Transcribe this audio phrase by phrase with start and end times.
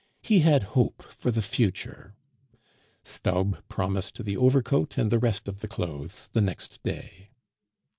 [0.23, 2.15] He had hope for the future.
[3.03, 7.29] Staub promised the overcoat and the rest of the clothes the next day.